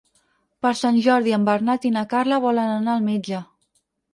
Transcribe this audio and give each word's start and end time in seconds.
Per 0.65 0.71
Sant 0.79 0.95
Jordi 1.09 1.35
en 1.37 1.45
Bernat 1.49 1.85
i 1.91 1.91
na 1.99 2.05
Carla 2.15 2.41
volen 2.47 2.73
anar 2.79 2.97
al 2.99 3.07
metge. 3.11 3.43